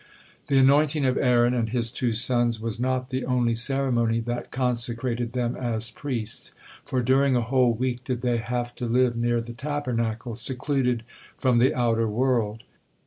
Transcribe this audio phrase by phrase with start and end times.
[0.47, 5.33] The anointing of Aaron and his two sons was not the only ceremony that consecrated
[5.33, 9.53] them as priests, for during a whole week did they have to live near the
[9.53, 11.03] Tabernacle, secluded
[11.37, 12.63] from the outer world.